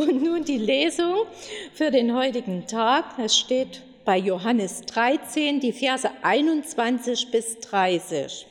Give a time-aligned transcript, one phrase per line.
[0.00, 1.26] Und nun die Lesung
[1.74, 3.18] für den heutigen Tag.
[3.18, 8.46] Es steht bei Johannes 13, die Verse 21 bis 30.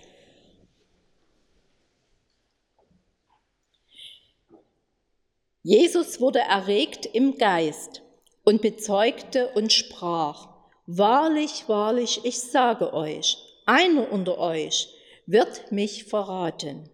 [5.64, 8.04] Jesus wurde erregt im Geist
[8.44, 10.50] und bezeugte und sprach,
[10.86, 14.90] Wahrlich, wahrlich, ich sage euch, einer unter euch
[15.26, 16.92] wird mich verraten.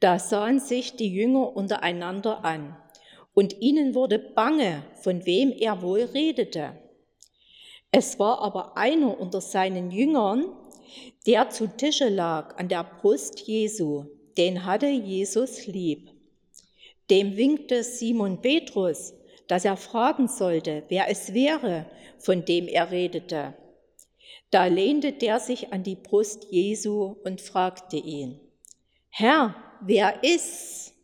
[0.00, 2.76] Da sahen sich die Jünger untereinander an,
[3.36, 6.72] und ihnen wurde bange, von wem er wohl redete.
[7.92, 10.46] Es war aber einer unter seinen Jüngern,
[11.26, 14.06] der zu Tische lag an der Brust Jesu,
[14.38, 16.10] den hatte Jesus lieb.
[17.10, 19.12] Dem winkte Simon Petrus,
[19.48, 21.84] dass er fragen sollte, wer es wäre,
[22.18, 23.52] von dem er redete.
[24.50, 28.40] Da lehnte der sich an die Brust Jesu und fragte ihn,
[29.10, 30.94] Herr, wer ist's?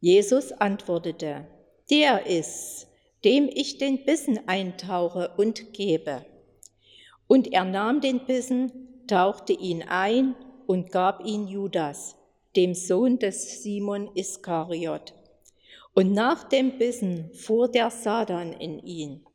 [0.00, 1.46] Jesus antwortete,
[1.90, 2.86] der ist's,
[3.24, 6.24] dem ich den Bissen eintauche und gebe.
[7.26, 10.34] Und er nahm den Bissen, tauchte ihn ein
[10.66, 12.16] und gab ihn Judas,
[12.56, 15.14] dem Sohn des Simon Iskariot.
[15.94, 19.26] Und nach dem Bissen fuhr der Satan in ihn.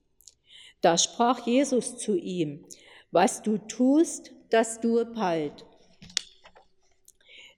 [0.82, 2.66] Da sprach Jesus zu ihm,
[3.12, 5.66] was du tust, das tue bald.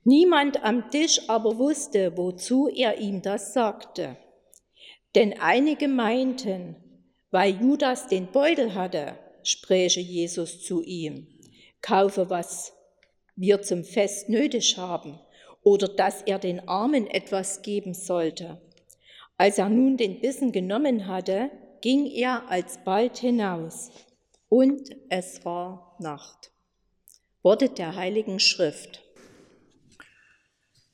[0.04, 4.18] Niemand am Tisch aber wusste, wozu er ihm das sagte.
[5.16, 6.76] Denn einige meinten,
[7.32, 11.28] weil Judas den Beutel hatte, spräche Jesus zu ihm,
[11.82, 12.74] kaufe, was
[13.36, 15.20] wir zum Fest nötig haben,
[15.64, 18.62] oder dass er den Armen etwas geben sollte.
[19.38, 23.92] Als er nun den Bissen genommen hatte, ging er alsbald hinaus,
[24.50, 26.52] und es war Nacht.
[27.44, 29.04] Worte der Heiligen Schrift.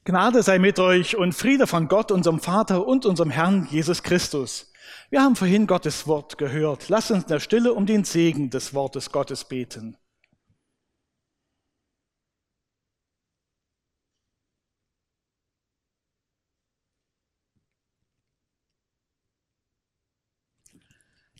[0.06, 4.70] Gnade sei mit euch und Friede von Gott, unserem Vater und unserem Herrn Jesus Christus.
[5.10, 6.90] Wir haben vorhin Gottes Wort gehört.
[6.90, 9.96] Lasst uns in der Stille um den Segen des Wortes Gottes beten.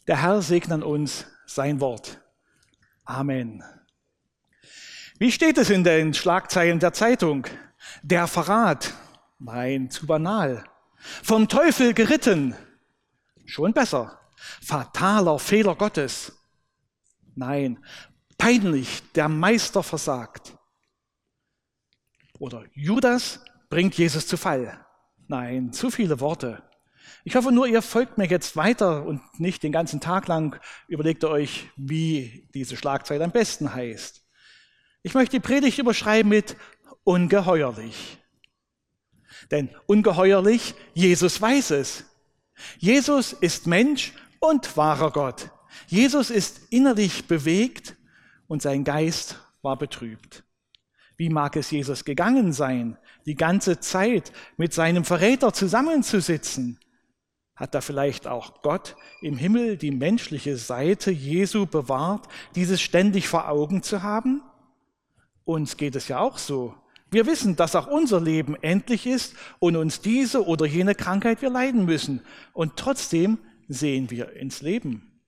[0.08, 2.22] Der Herr segne uns sein Wort.
[3.04, 3.62] Amen.
[5.20, 7.46] Wie steht es in den Schlagzeilen der Zeitung?
[8.02, 8.94] Der Verrat.
[9.40, 10.64] Nein, zu banal.
[10.98, 12.56] Vom Teufel geritten.
[13.46, 14.20] Schon besser.
[14.62, 16.34] Fataler Fehler Gottes.
[17.36, 17.84] Nein,
[18.38, 20.58] peinlich, der Meister versagt.
[22.40, 24.86] Oder Judas bringt Jesus zu Fall.
[25.28, 26.62] Nein, zu viele Worte.
[27.24, 31.24] Ich hoffe nur, ihr folgt mir jetzt weiter und nicht den ganzen Tag lang überlegt
[31.24, 34.22] ihr euch, wie diese Schlagzeile am besten heißt.
[35.04, 36.58] Ich möchte die Predigt überschreiben mit
[37.04, 38.18] ungeheuerlich.
[39.52, 42.06] Denn ungeheuerlich, Jesus weiß es.
[42.78, 45.50] Jesus ist Mensch und wahrer Gott.
[45.88, 47.96] Jesus ist innerlich bewegt
[48.48, 50.44] und sein Geist war betrübt.
[51.18, 56.80] Wie mag es Jesus gegangen sein, die ganze Zeit mit seinem Verräter zusammenzusitzen?
[57.56, 63.48] Hat da vielleicht auch Gott im Himmel die menschliche Seite Jesu bewahrt, dieses ständig vor
[63.48, 64.42] Augen zu haben?
[65.46, 66.74] Uns geht es ja auch so.
[67.14, 71.52] Wir wissen, dass auch unser Leben endlich ist und uns diese oder jene Krankheit wir
[71.52, 72.22] leiden müssen.
[72.54, 73.38] Und trotzdem
[73.68, 75.22] sehen wir ins Leben.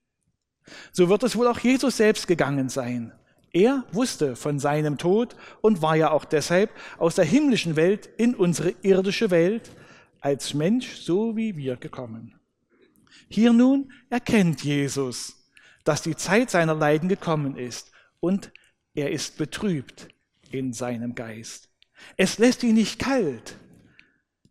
[0.91, 3.13] So wird es wohl auch Jesus selbst gegangen sein.
[3.53, 8.35] Er wusste von seinem Tod und war ja auch deshalb aus der himmlischen Welt in
[8.35, 9.71] unsere irdische Welt
[10.19, 12.39] als Mensch so wie wir gekommen.
[13.29, 15.51] Hier nun erkennt Jesus,
[15.83, 18.51] dass die Zeit seiner Leiden gekommen ist und
[18.95, 20.09] er ist betrübt
[20.49, 21.69] in seinem Geist.
[22.17, 23.57] Es lässt ihn nicht kalt.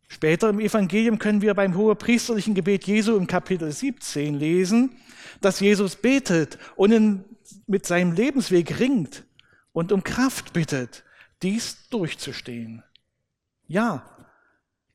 [0.09, 4.97] Später im Evangelium können wir beim hohepriesterlichen Gebet Jesu im Kapitel 17 lesen,
[5.41, 7.25] dass Jesus betet und in,
[7.67, 9.25] mit seinem Lebensweg ringt
[9.73, 11.05] und um Kraft bittet,
[11.43, 12.83] dies durchzustehen.
[13.67, 14.09] Ja,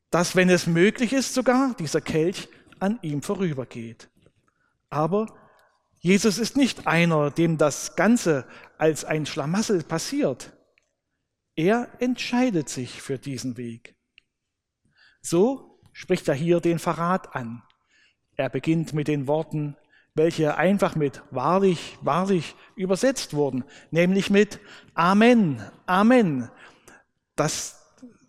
[0.10, 2.48] dass, wenn es möglich ist, sogar dieser Kelch
[2.80, 4.10] an ihm vorübergeht.
[4.90, 5.28] Aber
[6.00, 8.46] Jesus ist nicht einer, dem das Ganze
[8.78, 10.54] als ein Schlamassel passiert.
[11.60, 13.98] Er entscheidet sich für diesen Weg.
[15.22, 17.64] So spricht er hier den Verrat an.
[18.38, 19.76] Er beginnt mit den Worten,
[20.16, 24.62] welche einfach mit wahrlich, wahrlich übersetzt wurden, nämlich mit
[24.94, 26.50] Amen, Amen.
[27.36, 27.76] Das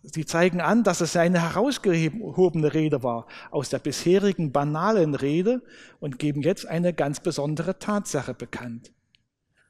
[0.03, 5.63] Sie zeigen an, dass es eine herausgehobene Rede war aus der bisherigen banalen Rede
[6.01, 8.93] und geben jetzt eine ganz besondere Tatsache bekannt.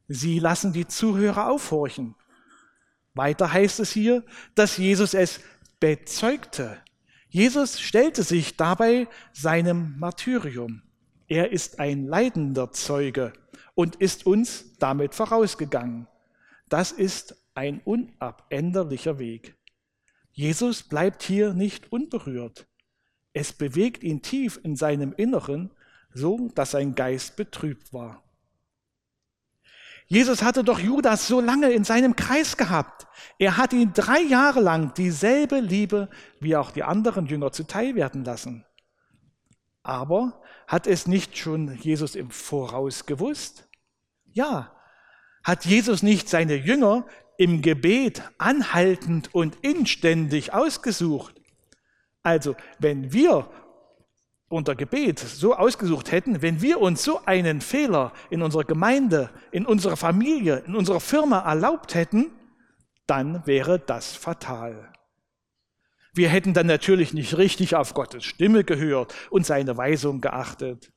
[0.09, 2.15] Sie lassen die Zuhörer aufhorchen.
[3.15, 4.25] Weiter heißt es hier,
[4.55, 5.41] dass Jesus es
[5.81, 6.79] bezeugte.
[7.29, 10.83] Jesus stellte sich dabei seinem Martyrium.
[11.29, 13.33] Er ist ein leidender Zeuge
[13.75, 16.09] und ist uns damit vorausgegangen.
[16.69, 19.56] Das ist ein unabänderlicher Weg.
[20.33, 22.67] Jesus bleibt hier nicht unberührt.
[23.33, 25.71] Es bewegt ihn tief in seinem Inneren,
[26.13, 28.23] so dass sein Geist betrübt war.
[30.12, 33.07] Jesus hatte doch Judas so lange in seinem Kreis gehabt.
[33.39, 36.11] Er hat ihn drei Jahre lang dieselbe Liebe
[36.41, 38.67] wie auch die anderen Jünger zuteil werden lassen.
[39.85, 43.69] Aber hat es nicht schon Jesus im Voraus gewusst?
[44.25, 44.75] Ja.
[45.45, 47.06] Hat Jesus nicht seine Jünger
[47.39, 51.41] im Gebet anhaltend und inständig ausgesucht?
[52.25, 53.49] Also, wenn wir
[54.50, 59.64] unter Gebet so ausgesucht hätten, wenn wir uns so einen Fehler in unserer Gemeinde, in
[59.64, 62.32] unserer Familie, in unserer Firma erlaubt hätten,
[63.06, 64.93] dann wäre das fatal.
[66.12, 70.93] Wir hätten dann natürlich nicht richtig auf Gottes Stimme gehört und seine Weisung geachtet.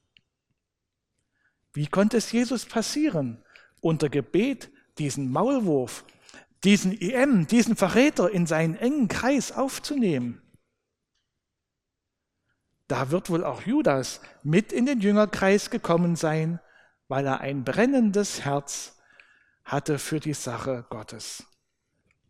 [1.74, 3.44] Wie konnte es Jesus passieren,
[3.82, 6.06] unter Gebet diesen Maulwurf,
[6.64, 10.43] diesen IM, diesen Verräter in seinen engen Kreis aufzunehmen?
[12.94, 16.60] Da wird wohl auch Judas mit in den Jüngerkreis gekommen sein,
[17.08, 19.02] weil er ein brennendes Herz
[19.66, 21.44] hatte für die Sache Gottes.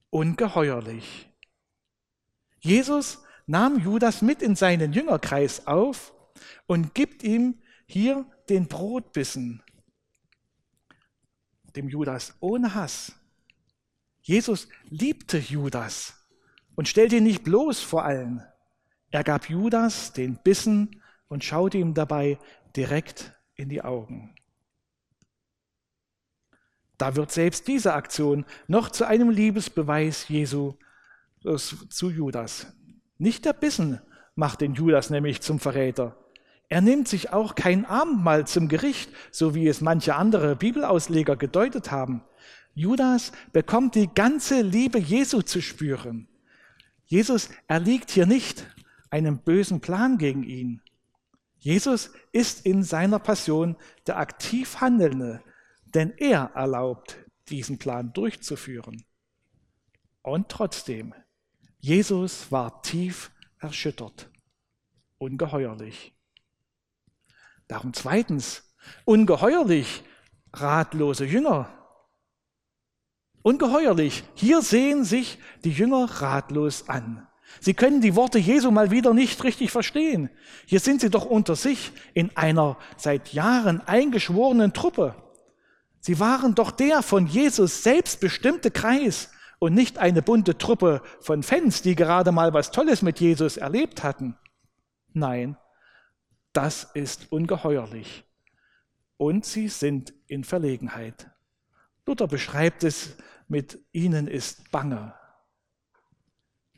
[0.10, 1.30] Ungeheuerlich.
[2.62, 6.14] Jesus nahm Judas mit in seinen Jüngerkreis auf
[6.66, 9.62] und gibt ihm hier den Brotbissen,
[11.76, 13.12] dem Judas ohne Hass.
[14.22, 16.26] Jesus liebte Judas
[16.76, 18.48] und stellte ihn nicht bloß vor allen.
[19.14, 22.40] Er gab Judas den Bissen und schaute ihm dabei
[22.76, 24.34] direkt in die Augen.
[26.98, 30.74] Da wird selbst diese Aktion noch zu einem Liebesbeweis Jesu
[31.44, 32.74] zu Judas.
[33.20, 34.02] Nicht der Bissen
[34.34, 36.18] macht den Judas nämlich zum Verräter.
[36.68, 41.92] Er nimmt sich auch kein Abendmahl zum Gericht, so wie es manche andere Bibelausleger gedeutet
[41.92, 42.24] haben.
[42.74, 46.28] Judas bekommt die ganze Liebe Jesu zu spüren.
[47.06, 48.66] Jesus erliegt hier nicht
[49.14, 50.82] einem bösen Plan gegen ihn.
[51.60, 53.78] Jesus ist in seiner Passion
[54.08, 55.44] der aktiv Handelnde,
[55.86, 59.06] denn er erlaubt, diesen Plan durchzuführen.
[60.24, 61.14] Und trotzdem,
[61.80, 63.30] Jesus war tief
[63.60, 64.32] erschüttert,
[65.20, 66.16] ungeheuerlich.
[67.68, 68.74] Darum zweitens,
[69.06, 70.04] ungeheuerlich
[70.54, 71.70] ratlose Jünger.
[73.44, 77.28] Ungeheuerlich, hier sehen sich die Jünger ratlos an.
[77.60, 80.30] Sie können die Worte Jesu mal wieder nicht richtig verstehen.
[80.66, 85.16] Hier sind sie doch unter sich in einer seit Jahren eingeschworenen Truppe.
[86.00, 89.30] Sie waren doch der von Jesus selbst bestimmte Kreis
[89.60, 94.04] und nicht eine bunte Truppe von Fans, die gerade mal was Tolles mit Jesus erlebt
[94.04, 94.38] hatten.
[95.14, 95.58] Nein,
[96.52, 98.26] das ist ungeheuerlich.
[99.16, 101.32] Und sie sind in Verlegenheit.
[102.06, 103.16] Luther beschreibt es
[103.48, 105.14] mit ihnen ist bange.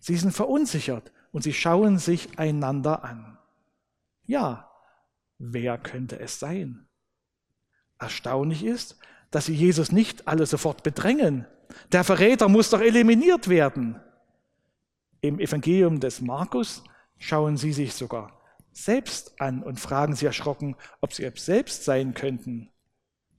[0.05, 3.39] Sie sind verunsichert und sie schauen sich einander an.
[4.27, 4.69] Ja,
[5.39, 6.85] wer könnte es sein?
[7.97, 8.99] Erstaunlich ist,
[9.31, 11.47] dass sie Jesus nicht alle sofort bedrängen.
[11.91, 13.99] Der Verräter muss doch eliminiert werden.
[15.21, 16.83] Im Evangelium des Markus
[17.17, 18.39] schauen sie sich sogar
[18.73, 22.69] selbst an und fragen sie erschrocken, ob sie selbst sein könnten.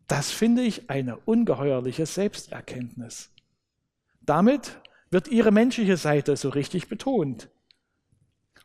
[0.09, 3.31] Das finde ich eine ungeheuerliche Selbsterkenntnis.
[4.21, 4.81] Damit
[5.17, 7.49] wird ihre menschliche Seite so richtig betont?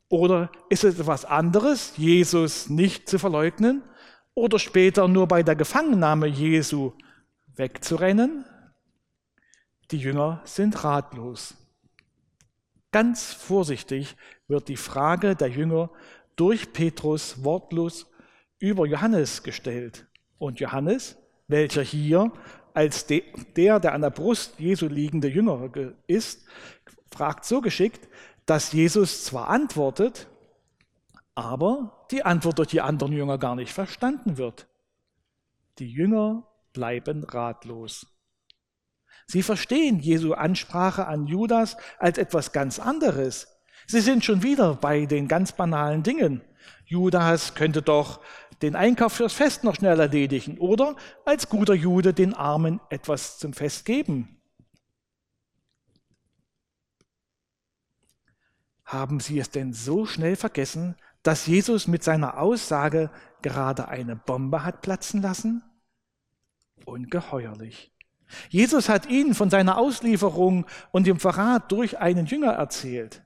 [0.09, 3.83] Oder ist es etwas anderes, Jesus nicht zu verleugnen
[4.33, 6.91] oder später nur bei der Gefangennahme Jesu
[7.55, 8.43] wegzurennen?
[9.91, 11.55] Die Jünger sind ratlos.
[12.91, 14.17] Ganz vorsichtig
[14.49, 15.89] wird die Frage der Jünger
[16.35, 18.11] durch Petrus wortlos
[18.59, 20.05] über Johannes gestellt.
[20.37, 21.15] Und Johannes,
[21.47, 22.33] welcher hier
[22.73, 25.69] als der, der an der Brust Jesu liegende Jünger
[26.07, 26.45] ist,
[27.11, 28.07] fragt so geschickt,
[28.45, 30.27] dass Jesus zwar antwortet,
[31.35, 34.67] aber die Antwort durch die anderen Jünger gar nicht verstanden wird.
[35.79, 38.07] Die Jünger bleiben ratlos.
[39.27, 43.47] Sie verstehen Jesu Ansprache an Judas als etwas ganz anderes.
[43.87, 46.41] Sie sind schon wieder bei den ganz banalen Dingen.
[46.85, 48.21] Judas könnte doch
[48.61, 53.53] den Einkauf fürs Fest noch schnell erledigen oder als guter Jude den Armen etwas zum
[53.53, 54.41] Fest geben.
[58.85, 63.09] Haben Sie es denn so schnell vergessen, dass Jesus mit seiner Aussage
[63.41, 65.63] gerade eine Bombe hat platzen lassen?
[66.85, 67.93] Ungeheuerlich.
[68.49, 73.23] Jesus hat ihnen von seiner Auslieferung und dem Verrat durch einen Jünger erzählt.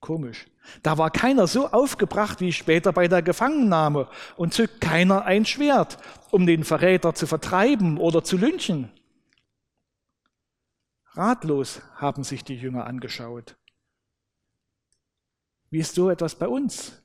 [0.00, 0.46] Komisch.
[0.82, 5.98] Da war keiner so aufgebracht wie später bei der Gefangennahme und zückt keiner ein Schwert,
[6.30, 8.90] um den Verräter zu vertreiben oder zu lynchen.
[11.12, 13.56] Ratlos haben sich die Jünger angeschaut.
[15.70, 17.02] Wie ist so etwas bei uns?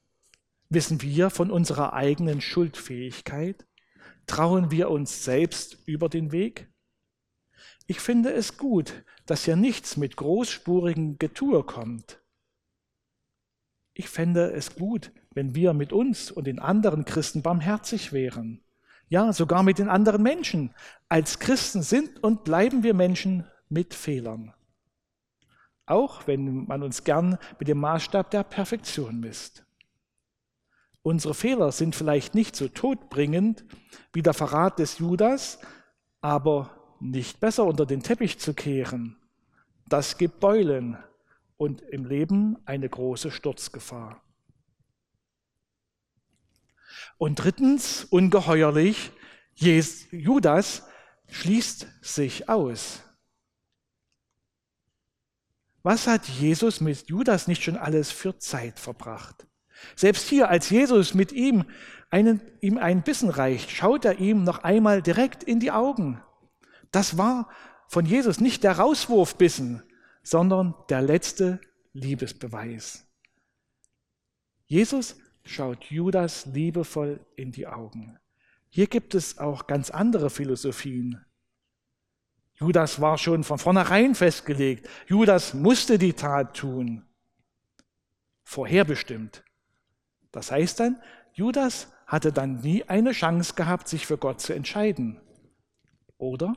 [0.69, 3.65] Wissen wir von unserer eigenen Schuldfähigkeit?
[4.27, 6.71] Trauen wir uns selbst über den Weg?
[7.87, 12.18] Ich finde es gut, dass hier nichts mit großspurigem Getue kommt.
[13.99, 18.63] Ich fände es gut, wenn wir mit uns und den anderen Christen barmherzig wären.
[19.09, 20.73] Ja, sogar mit den anderen Menschen.
[21.09, 24.53] Als Christen sind und bleiben wir Menschen mit Fehlern.
[25.85, 29.65] Auch wenn man uns gern mit dem Maßstab der Perfektion misst.
[31.01, 33.65] Unsere Fehler sind vielleicht nicht so todbringend
[34.13, 35.59] wie der Verrat des Judas,
[36.21, 39.17] aber nicht besser unter den Teppich zu kehren.
[39.89, 40.97] Das gibt Beulen
[41.59, 44.23] und im Leben eine große Sturzgefahr.
[47.17, 49.11] Und drittens, ungeheuerlich,
[49.55, 50.83] Judas
[51.27, 53.01] schließt sich aus.
[55.83, 59.45] Was hat Jesus mit Judas nicht schon alles für Zeit verbracht?
[59.97, 61.65] Selbst hier, als Jesus mit ihm,
[62.09, 66.23] einen, ihm einen Bissen reicht, schaut er ihm noch einmal direkt in die Augen.
[66.91, 67.49] Das war
[67.89, 69.83] von Jesus nicht der Rauswurfbissen,
[70.29, 71.59] sondern der letzte
[71.93, 73.07] Liebesbeweis.
[74.67, 78.19] Jesus schaut Judas liebevoll in die Augen.
[78.69, 81.25] Hier gibt es auch ganz andere Philosophien.
[82.53, 84.87] Judas war schon von vornherein festgelegt.
[85.07, 87.07] Judas musste die Tat tun.
[88.43, 89.43] Vorherbestimmt.
[90.31, 91.01] Das heißt dann,
[91.33, 95.19] Judas hatte dann nie eine Chance gehabt, sich für Gott zu entscheiden.
[96.19, 96.53] Oder?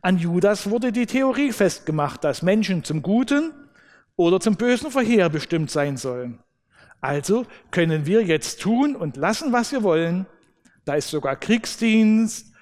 [0.00, 3.52] An Judas wurde die Theorie festgemacht, dass Menschen zum Guten
[4.16, 6.42] oder zum Bösen vorherbestimmt sein sollen.
[7.00, 10.26] Also können wir jetzt tun und lassen, was wir wollen.
[10.84, 12.52] Da ist sogar Kriegsdienst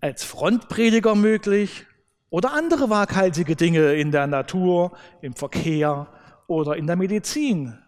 [0.00, 1.86] als Frontprediger möglich
[2.30, 6.06] oder andere waghalsige Dinge in der Natur, im Verkehr
[6.46, 7.78] oder in der Medizin.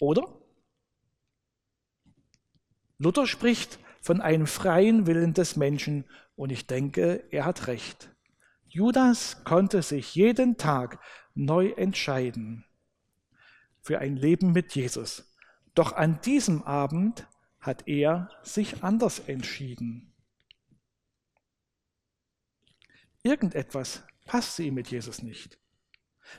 [0.00, 0.26] Oder?
[2.98, 6.04] Luther spricht von einem freien Willen des Menschen
[6.36, 8.10] und ich denke, er hat recht.
[8.68, 10.98] Judas konnte sich jeden Tag
[11.34, 12.64] neu entscheiden
[13.80, 15.32] für ein Leben mit Jesus.
[15.74, 17.26] Doch an diesem Abend
[17.60, 20.12] hat er sich anders entschieden.
[23.22, 25.58] Irgendetwas passte ihm mit Jesus nicht.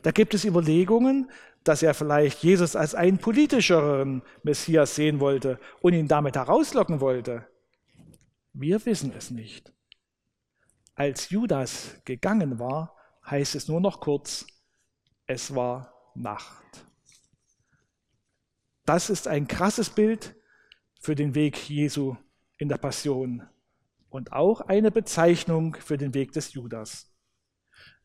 [0.01, 1.31] Da gibt es Überlegungen,
[1.63, 7.47] dass er vielleicht Jesus als einen politischeren Messias sehen wollte und ihn damit herauslocken wollte.
[8.53, 9.73] Wir wissen es nicht.
[10.93, 12.95] Als Judas gegangen war,
[13.25, 14.45] heißt es nur noch kurz,
[15.25, 16.85] es war Nacht.
[18.85, 20.35] Das ist ein krasses Bild
[20.99, 22.15] für den Weg Jesu
[22.57, 23.47] in der Passion
[24.09, 27.11] und auch eine Bezeichnung für den Weg des Judas.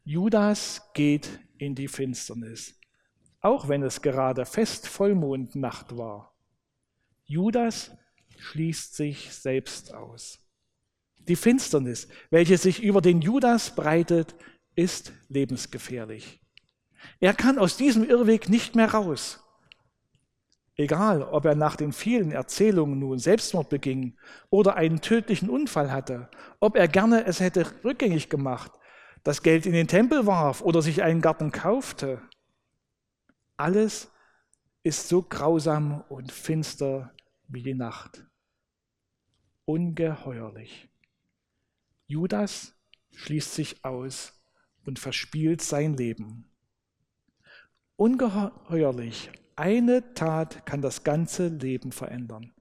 [0.05, 1.28] Judas geht
[1.59, 2.81] in die Finsternis,
[3.40, 6.35] auch wenn es gerade fest Vollmondnacht war.
[7.25, 7.90] Judas
[8.40, 10.40] schließt sich selbst aus.
[11.16, 14.35] Die Finsternis, welche sich über den Judas breitet,
[14.75, 16.40] ist lebensgefährlich.
[17.21, 19.40] Er kann aus diesem Irrweg nicht mehr raus.
[20.76, 24.16] Egal, ob er nach den vielen Erzählungen nun Selbstmord beging
[24.49, 26.30] oder einen tödlichen Unfall hatte,
[26.61, 28.71] ob er gerne es hätte rückgängig gemacht,
[29.25, 32.23] das Geld in den Tempel warf oder sich einen Garten kaufte.
[33.57, 34.12] Alles
[34.85, 37.12] ist so grausam und finster
[37.49, 38.28] wie die Nacht.
[39.69, 40.89] Ungeheuerlich.
[42.07, 42.75] Judas
[43.13, 44.33] schließt sich aus
[44.87, 46.51] und verspielt sein Leben.
[47.97, 49.31] Ungeheuerlich.
[49.57, 52.55] Eine Tat kann das ganze Leben verändern.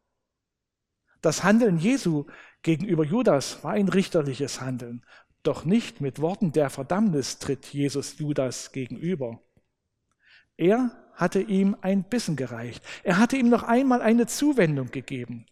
[1.22, 2.26] Das Handeln Jesu
[2.62, 5.06] gegenüber Judas war ein richterliches Handeln,
[5.44, 9.42] doch nicht mit Worten der Verdammnis tritt Jesus Judas gegenüber.
[10.58, 12.84] Er hatte ihm ein Bissen gereicht.
[13.06, 15.46] Er hatte ihm noch einmal eine Zuwendung gegeben.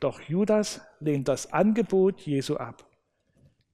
[0.00, 2.88] Doch Judas lehnt das Angebot Jesu ab.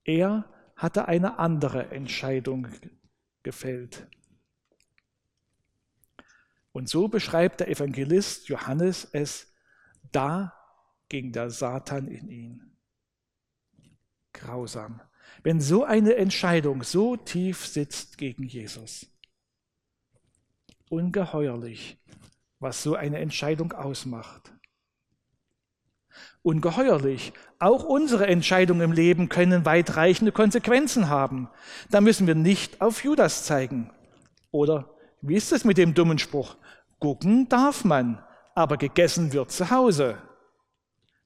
[0.05, 0.45] Er
[0.77, 2.69] hatte eine andere Entscheidung
[3.43, 4.07] gefällt.
[6.73, 9.53] Und so beschreibt der Evangelist Johannes es,
[10.13, 10.55] da
[11.09, 12.77] ging der Satan in ihn.
[14.33, 15.01] Grausam.
[15.43, 19.07] Wenn so eine Entscheidung so tief sitzt gegen Jesus.
[20.89, 21.99] Ungeheuerlich,
[22.59, 24.53] was so eine Entscheidung ausmacht.
[26.43, 31.51] Ungeheuerlich, auch unsere Entscheidungen im Leben können weitreichende Konsequenzen haben.
[31.91, 33.91] Da müssen wir nicht auf Judas zeigen
[34.51, 34.91] oder
[35.23, 36.57] wie ist es mit dem dummen Spruch?
[36.99, 38.23] Gucken darf man,
[38.55, 40.19] aber gegessen wird zu Hause.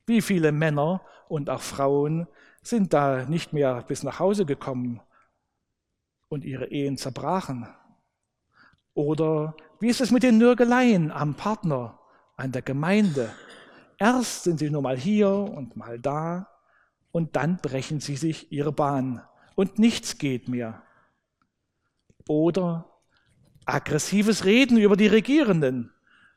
[0.07, 2.27] Wie viele Männer und auch Frauen
[2.63, 5.01] sind da nicht mehr bis nach Hause gekommen
[6.29, 7.69] und ihre Ehen zerbrachen?
[8.95, 11.99] Oder wie ist es mit den Nörgeleien am Partner,
[12.37, 13.33] an der Gemeinde?
[13.99, 16.49] Erst sind sie nur mal hier und mal da
[17.13, 19.23] und dann brechen sie sich ihre Bahn
[19.55, 20.83] und nichts geht mehr.
[22.29, 22.91] Oder
[23.65, 25.91] aggressives Reden über die Regierenden.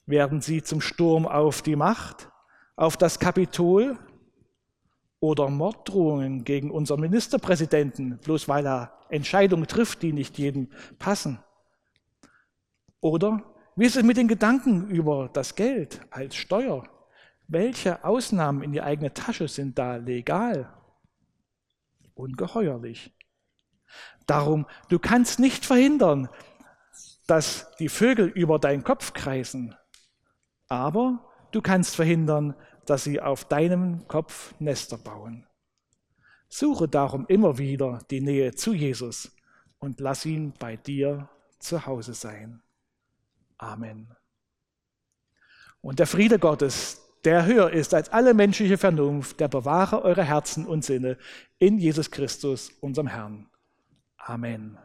[0.06, 2.30] Werden sie zum Sturm auf die Macht,
[2.76, 3.98] auf das Kapitol
[5.20, 11.40] oder Morddrohungen gegen unseren Ministerpräsidenten, bloß weil er Entscheidungen trifft, die nicht jedem passen?
[13.02, 13.44] Oder
[13.76, 16.84] wie ist es mit den Gedanken über das Geld als Steuer?
[17.48, 20.74] Welche Ausnahmen in die eigene Tasche sind da legal?
[22.14, 23.14] Ungeheuerlich.
[24.26, 26.30] Darum, du kannst nicht verhindern,
[27.26, 29.76] dass die Vögel über deinen Kopf kreisen,
[30.68, 35.46] aber du kannst verhindern, dass sie auf deinem Kopf Nester bauen.
[36.50, 39.36] Suche darum immer wieder die Nähe zu Jesus
[39.80, 42.62] und lass ihn bei dir zu Hause sein.
[43.58, 44.16] Amen.
[45.82, 50.66] Und der Friede Gottes, der höher ist als alle menschliche Vernunft, der bewahre eure Herzen
[50.66, 51.18] und Sinne
[51.60, 53.48] in Jesus Christus, unserem Herrn.
[54.18, 54.78] Amen.